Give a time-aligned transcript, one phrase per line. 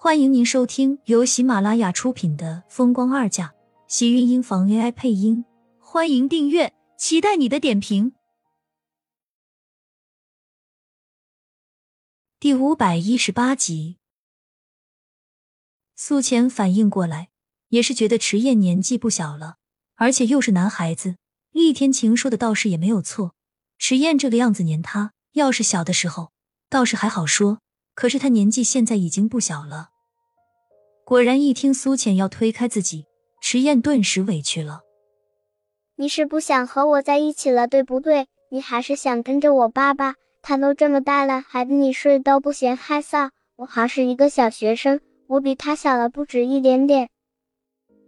[0.00, 3.48] 欢迎您收听由喜马拉雅出品的《风光二嫁》，
[3.88, 5.44] 喜运音房 AI 配音。
[5.80, 8.12] 欢迎订阅，期待你的点评。
[12.38, 13.96] 第五百一十八集，
[15.96, 17.30] 苏浅反应过来，
[17.70, 19.56] 也是觉得迟燕年纪不小了，
[19.96, 21.16] 而且又是男孩子。
[21.50, 23.34] 厉天晴说的倒是也没有错，
[23.78, 26.30] 迟燕这个样子黏他，要是小的时候
[26.70, 27.58] 倒是还好说。
[27.98, 29.88] 可是他年纪现在已经不小了。
[31.04, 33.06] 果然，一听苏浅要推开自己，
[33.42, 34.82] 迟燕顿时委屈了。
[35.96, 38.28] 你是不想和我在一起了，对不对？
[38.52, 40.14] 你还是想跟着我爸爸？
[40.42, 43.30] 他都这么大了，还跟你睡都不嫌害臊。
[43.56, 47.08] 我还是一个小学生，我比他小了不止一点点。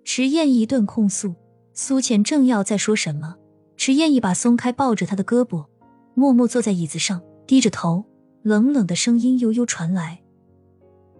[0.04, 1.34] 迟燕一顿控诉，
[1.74, 3.34] 苏浅正要再说什么，
[3.76, 5.66] 迟燕一把松开抱着他的胳膊，
[6.14, 8.04] 默默坐在椅子上，低着头。
[8.42, 10.20] 冷冷的声音悠悠传来：“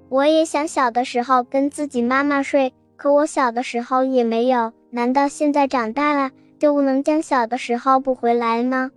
[0.09, 4.73] 我也想小的时候跟自己妈妈睡，可我小的时候也没有。
[4.91, 8.91] 难道现在长大了就不能将小的时候补回来吗？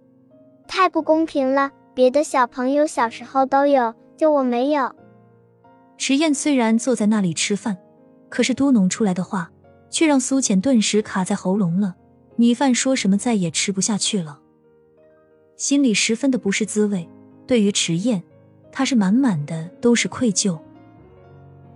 [0.68, 1.72] 太不公平了！
[1.94, 4.96] 别的小朋友小时候都有，就我没有。”
[5.98, 7.78] 迟燕虽然坐在那里吃饭，
[8.30, 9.52] 可是嘟哝出来的话
[9.90, 11.96] 却让苏浅顿时卡在喉咙了。
[12.36, 14.40] 米饭说什么再也吃不下去了，
[15.56, 17.08] 心里十分的不是滋味。
[17.46, 18.24] 对于迟燕，
[18.72, 20.60] 他是满满的都是愧疚。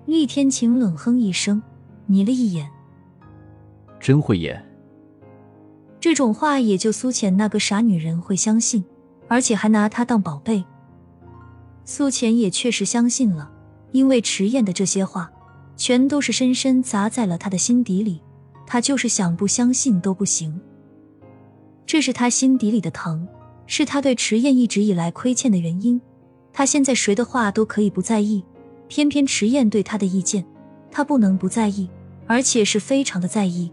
[0.05, 1.61] 厉天晴冷哼一声，
[2.09, 2.69] 睨了一眼，
[3.99, 4.63] 真会演。
[5.99, 8.85] 这种话也就苏浅那个傻女人会相信，
[9.27, 10.63] 而且还拿她当宝贝。
[11.83, 13.51] 苏浅也确实相信了，
[13.91, 15.31] 因为迟燕的这些话，
[15.75, 18.21] 全都是深深砸在了他的心底里。
[18.65, 20.59] 他就是想不相信都不行，
[21.85, 23.25] 这是他心底里的疼。
[23.67, 26.01] 是他对迟燕一直以来亏欠的原因。
[26.51, 28.43] 他现在谁的话都可以不在意，
[28.87, 30.43] 偏偏迟燕对他的意见，
[30.89, 31.87] 他不能不在意，
[32.25, 33.71] 而且是非常的在意。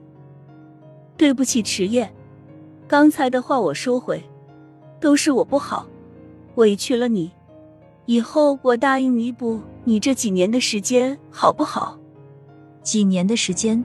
[1.16, 2.12] 对不起，迟燕，
[2.86, 4.22] 刚才的话我收回，
[5.00, 5.86] 都是我不好，
[6.56, 7.30] 委屈了你。
[8.06, 11.98] 以后我答应弥补你这几年的时间，好不好？
[12.82, 13.82] 几年的时间，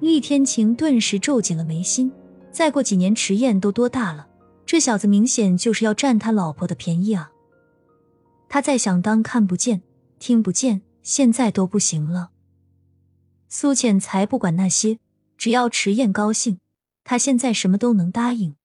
[0.00, 2.10] 厉天晴顿时皱紧了眉心。
[2.50, 4.26] 再过几年，迟燕都多大了？
[4.66, 7.30] 这小子明显就是要占他老婆的便宜啊！
[8.48, 9.82] 他再想当看不见、
[10.18, 12.30] 听不见，现在都不行了。
[13.48, 14.98] 苏浅才不管那些，
[15.38, 16.58] 只要迟燕高兴，
[17.04, 18.56] 他现在什么都能答应。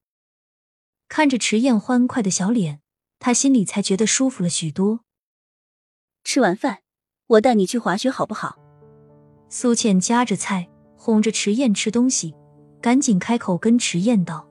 [1.07, 2.81] 看着迟燕欢快的小脸，
[3.19, 5.01] 他心里才觉得舒服了许多。
[6.23, 6.79] 吃完饭，
[7.27, 8.57] 我带你去滑雪，好不好？
[9.49, 10.67] 苏浅夹着菜
[10.97, 12.33] 哄着迟燕吃东西，
[12.81, 14.50] 赶紧开口跟迟燕道。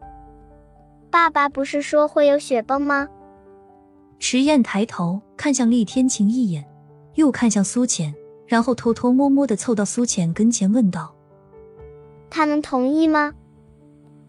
[1.10, 3.08] 爸爸不是说会有雪崩吗？
[4.20, 6.64] 池燕抬头看向厉天晴一眼，
[7.14, 8.14] 又看向苏浅，
[8.46, 11.12] 然后偷偷摸摸的凑到苏浅跟前问道
[12.30, 13.34] ：“他能同意吗？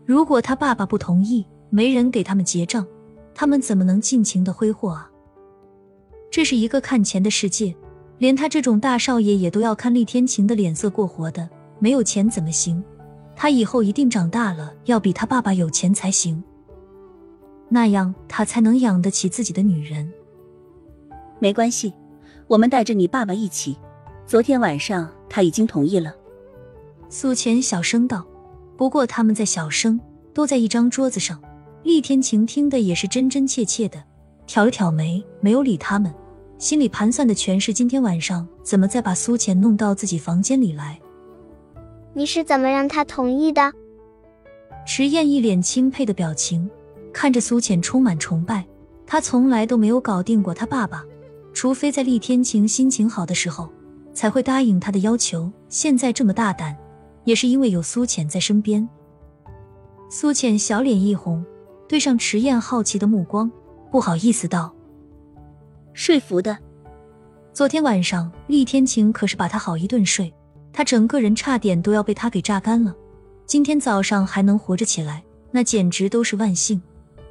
[0.05, 2.85] 如果他爸爸不同意，没人给他们结账，
[3.35, 5.11] 他们怎么能尽情的挥霍啊？
[6.31, 7.75] 这是一个看钱的世界，
[8.17, 12.83] 连他这种大少爷也都要看厉天晴的脸色过活的，没有钱怎么行？
[13.35, 16.43] 他以后一定长大了要比他爸爸有钱才行。”
[17.73, 20.11] 那样他才能养得起自己的女人。
[21.39, 21.93] 没关系，
[22.47, 23.77] 我们带着你爸爸一起。
[24.25, 26.13] 昨天晚上他已经同意了。
[27.09, 28.27] 苏浅小声道。
[28.77, 29.99] 不过他们在小声，
[30.33, 31.39] 都在一张桌子上。
[31.83, 34.03] 厉天晴听的也是真真切切的，
[34.47, 36.11] 挑了挑眉，没有理他们，
[36.57, 40.99] 心里盘算的全是今天晚上怎么再把苏浅弄到自己房间里来。
[42.13, 43.71] 你是怎么让他同意的？
[44.87, 46.67] 迟燕一脸钦佩的表情。
[47.13, 48.65] 看着苏浅充满崇拜，
[49.05, 51.03] 他从来都没有搞定过他爸爸，
[51.53, 53.69] 除非在厉天晴心情好的时候
[54.13, 55.51] 才会答应他的要求。
[55.69, 56.75] 现在这么大胆，
[57.25, 58.87] 也是因为有苏浅在身边。
[60.09, 61.45] 苏浅小脸一红，
[61.87, 63.51] 对上迟燕好奇的目光，
[63.89, 64.73] 不好意思道
[65.93, 66.57] ：“说服的。
[67.53, 70.33] 昨天晚上厉天晴可是把他好一顿睡，
[70.73, 72.95] 他整个人差点都要被他给榨干了。
[73.45, 76.81] 今天早上还能活着起来，那简直都是万幸。”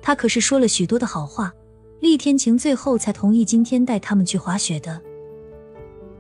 [0.02, 1.52] 他可是说了许多的好话，
[2.00, 5.00] 厉天晴最后才同意今天带他们去滑雪的。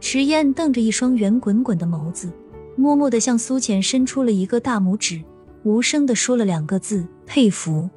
[0.00, 2.30] 迟燕瞪着一双圆滚滚的眸子，
[2.76, 5.22] 默默的向苏浅伸出了一个大拇指，
[5.62, 7.88] 无声的说了两个字：佩服。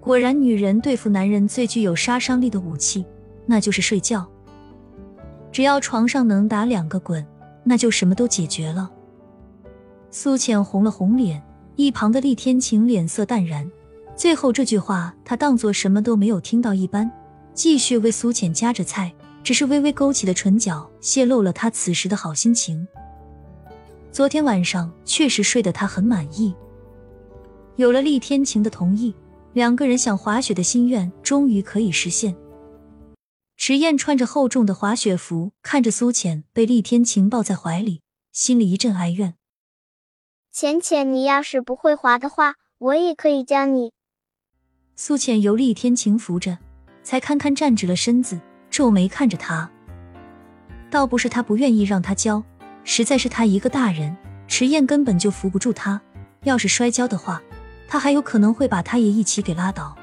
[0.00, 3.04] 果然，女人对付男人最具有杀伤力的武器，
[3.44, 4.26] 那就是睡觉。
[5.52, 7.26] 只要床上能打两个滚，
[7.64, 8.90] 那就什么都解决了。
[10.10, 11.42] 苏浅红了红脸，
[11.76, 13.70] 一旁的厉天晴脸色淡然。
[14.18, 17.08] 最后这句话，他当做什么都没有听到一般，
[17.54, 22.88] 继续为苏浅夹着菜，只是微微勾起的唇角泄露了他此时的好心情。
[24.10, 26.52] 昨天晚上确实睡得他很满意，
[27.76, 29.14] 有了厉天晴的同意，
[29.52, 32.34] 两个人想滑雪的心愿终于可以实现。
[33.56, 39.34] 迟燕穿着厚重的滑雪服，看着苏浅被厉天晴抱在怀里，心里一阵哀怨。
[40.50, 43.92] 浅浅，你要是不会滑的话，我也可以教你。
[45.00, 46.58] 苏浅由厉天晴扶着，
[47.04, 49.70] 才堪堪站直了身子，皱眉看着他。
[50.90, 52.42] 倒不是他不愿意让他教，
[52.82, 54.16] 实在是他一个大人，
[54.48, 56.00] 迟燕根本就扶不住他。
[56.42, 57.40] 要是摔跤的话，
[57.86, 59.96] 他还有可能会把他也一起给拉倒。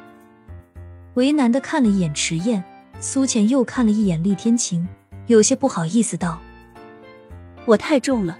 [1.16, 2.64] 为难的看了一眼迟燕。
[3.02, 4.88] 苏浅又看了一眼厉天晴，
[5.28, 6.40] 有些不好意思道
[7.68, 8.40] ：“我太重了，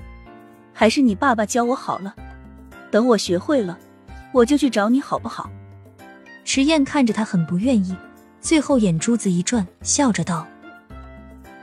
[0.72, 2.16] 还是你爸爸教我好了。
[2.90, 3.78] 等我学会了，
[4.32, 5.52] 我就去找你好不好？”
[6.46, 7.94] 迟燕看着他很不愿意，
[8.40, 10.48] 最后眼珠子一转，笑着道：“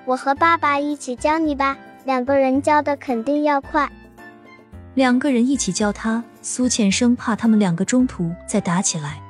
[0.04, 3.90] 我和爸爸一起教你吧，两个人教的肯定要快。”
[4.94, 9.22] 两个人一起教他，苏浅生怕他们两个中途再打起来。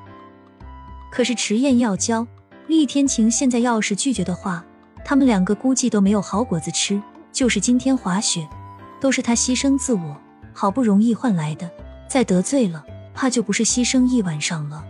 [1.13, 2.27] 可是池燕要教。
[2.69, 4.65] 厉天晴现在要是拒绝的话，
[5.05, 7.01] 他们两个估计都没有好果子吃。
[7.31, 8.49] 就是今天滑雪，
[9.01, 10.17] 都是他牺牲自我，
[10.55, 11.71] 好不容易换来的，
[12.09, 14.83] 再得罪了，怕就不是牺牲一晚上了。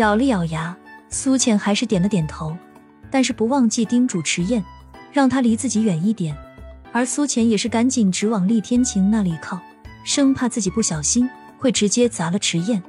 [0.00, 0.74] 咬了咬牙，
[1.10, 2.56] 苏浅还是点了点头，
[3.10, 4.64] 但是不忘记叮嘱迟燕，
[5.12, 6.34] 让他离自己远一点。
[6.90, 9.60] 而苏浅也是赶紧直往厉天晴那里靠，
[10.02, 12.82] 生怕自己不小心会直接砸了迟燕。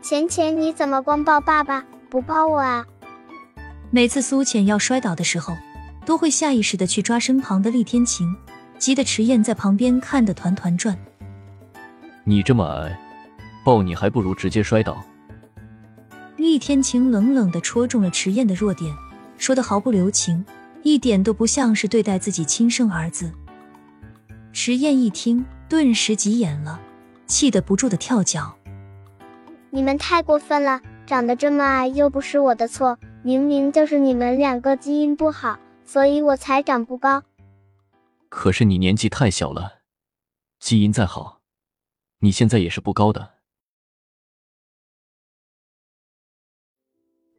[0.00, 1.84] 浅浅，你怎么光抱爸爸？
[2.08, 2.86] 不抱我啊！
[3.90, 5.54] 每次苏浅要摔倒的时候，
[6.06, 8.34] 都会下意识的去抓身旁的厉天晴，
[8.78, 10.96] 急得迟燕在旁边看得团团转。
[12.24, 12.98] 你这么矮，
[13.62, 15.04] 抱你还不如直接摔倒。
[16.58, 18.92] 厉天晴冷冷的戳中了迟燕的弱点，
[19.36, 20.44] 说的毫不留情，
[20.82, 23.32] 一点都不像是对待自己亲生儿子。
[24.52, 26.80] 迟燕一听，顿时急眼了，
[27.28, 28.56] 气得不住的跳脚。
[29.70, 30.82] 你们太过分了！
[31.06, 37.22] 长得这么矮又不是我的错，明明就是你们两个基因不好，所以我才长不高。
[38.28, 39.74] 可是你年纪太小了，
[40.58, 41.38] 基因再好，
[42.18, 43.37] 你现在也是不高的。